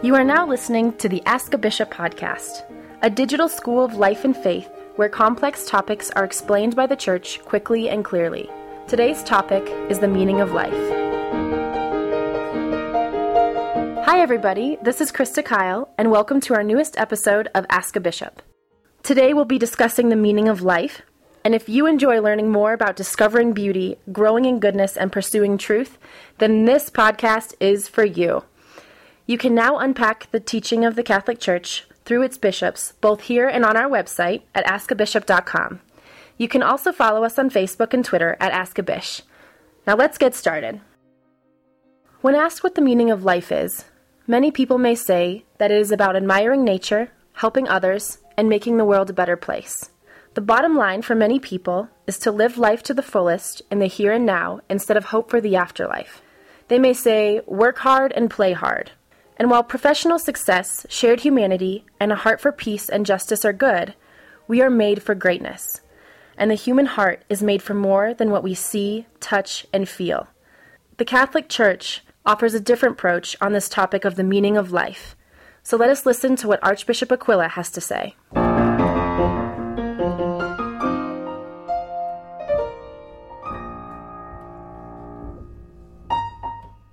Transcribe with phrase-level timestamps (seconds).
[0.00, 2.62] You are now listening to the Ask a Bishop podcast,
[3.02, 7.40] a digital school of life and faith where complex topics are explained by the church
[7.44, 8.48] quickly and clearly.
[8.86, 10.72] Today's topic is the meaning of life.
[14.04, 14.78] Hi, everybody.
[14.82, 18.40] This is Krista Kyle, and welcome to our newest episode of Ask a Bishop.
[19.02, 21.02] Today, we'll be discussing the meaning of life.
[21.44, 25.98] And if you enjoy learning more about discovering beauty, growing in goodness, and pursuing truth,
[26.38, 28.44] then this podcast is for you.
[29.28, 33.46] You can now unpack the teaching of the Catholic Church through its bishops, both here
[33.46, 35.80] and on our website at askabishop.com.
[36.38, 39.20] You can also follow us on Facebook and Twitter at askabish.
[39.86, 40.80] Now let's get started.
[42.22, 43.84] When asked what the meaning of life is,
[44.26, 48.86] many people may say that it is about admiring nature, helping others, and making the
[48.86, 49.90] world a better place.
[50.32, 53.88] The bottom line for many people is to live life to the fullest in the
[53.88, 56.22] here and now instead of hope for the afterlife.
[56.68, 58.92] They may say, work hard and play hard,
[59.38, 63.94] and while professional success, shared humanity, and a heart for peace and justice are good,
[64.48, 65.80] we are made for greatness.
[66.36, 70.28] And the human heart is made for more than what we see, touch, and feel.
[70.96, 75.14] The Catholic Church offers a different approach on this topic of the meaning of life.
[75.62, 78.16] So let us listen to what Archbishop Aquila has to say.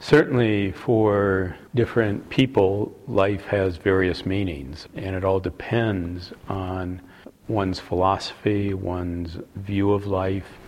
[0.07, 7.01] Certainly, for different people, life has various meanings, and it all depends on
[7.47, 10.59] one's philosophy, one's view of life.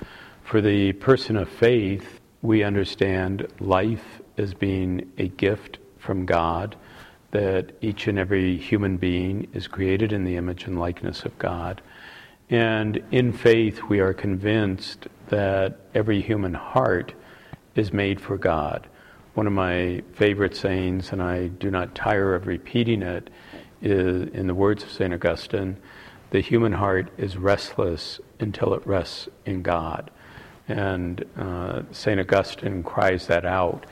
[0.43, 6.75] For the person of faith, we understand life as being a gift from God,
[7.29, 11.79] that each and every human being is created in the image and likeness of God.
[12.49, 17.13] And in faith, we are convinced that every human heart
[17.75, 18.87] is made for God
[19.37, 23.29] one of my favorite sayings, and I do not tire of repeating it,
[23.83, 25.13] is in the words of St.
[25.13, 25.77] Augustine
[26.31, 30.09] the human heart is restless until it rests in God.
[30.67, 32.19] And uh, St.
[32.19, 33.85] Augustine cries that out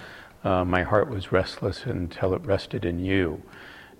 [0.43, 3.39] uh, My heart was restless until it rested in you.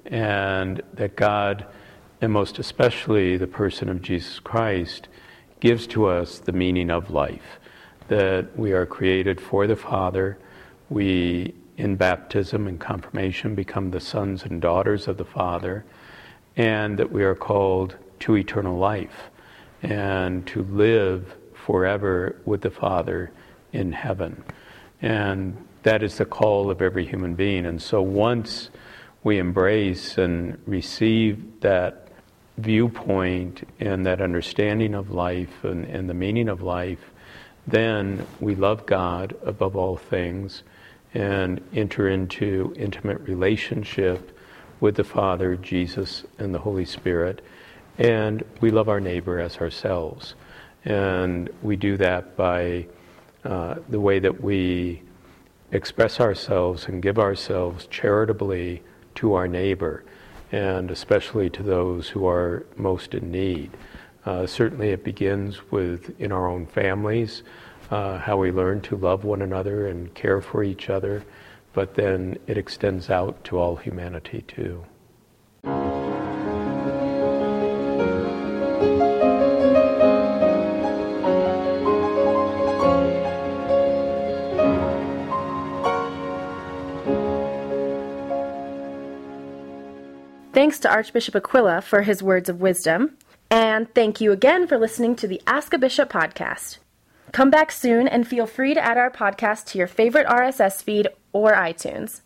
[0.04, 1.68] And that God,
[2.22, 5.10] and most especially the person of Jesus Christ,
[5.60, 7.60] gives to us the meaning of life.
[8.08, 10.40] That we are created for the Father
[10.90, 15.86] we, in baptism and confirmation, become the sons and daughters of the Father,
[16.56, 19.30] and that we are called to eternal life
[19.84, 23.32] and to live forever with the Father
[23.74, 24.44] in heaven.
[25.02, 27.66] And that is the call of every human being.
[27.66, 28.70] And so once
[29.24, 32.08] we embrace and receive that
[32.58, 37.12] viewpoint and that understanding of life and, and the meaning of life,
[37.68, 40.64] then we love God above all things
[41.16, 44.38] and enter into intimate relationship
[44.82, 47.42] with the Father, Jesus, and the Holy Spirit.
[47.98, 50.36] And we love our neighbor as ourselves.
[50.84, 52.88] And we do that by
[53.46, 55.02] uh, the way that we
[55.72, 58.84] express ourselves and give ourselves charitably
[59.16, 60.04] to our neighbor,
[60.52, 63.72] and especially to those who are most in need.
[64.26, 67.44] Uh, certainly, it begins with in our own families
[67.92, 71.24] uh, how we learn to love one another and care for each other,
[71.74, 74.86] but then it extends out to all humanity too.
[90.54, 93.18] Thanks to Archbishop Aquila for his words of wisdom.
[93.52, 96.80] And thank you again for listening to the Ask a Bishop podcast.
[97.36, 101.10] Come back soon and feel free to add our podcast to your favorite RSS feed
[101.34, 102.22] or iTunes.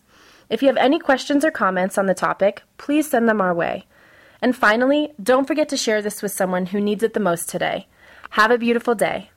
[0.48, 3.86] If you have any questions or comments on the topic, please send them our way.
[4.40, 7.88] And finally, don't forget to share this with someone who needs it the most today.
[8.30, 9.28] Have a beautiful day.